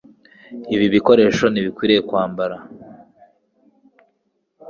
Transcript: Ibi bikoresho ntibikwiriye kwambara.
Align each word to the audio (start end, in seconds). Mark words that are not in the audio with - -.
Ibi 0.73 0.87
bikoresho 0.95 1.45
ntibikwiriye 1.49 2.01
kwambara. 2.09 2.55